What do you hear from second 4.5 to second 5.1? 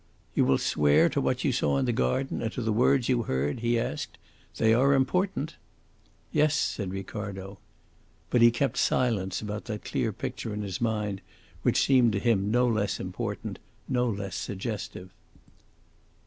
"They are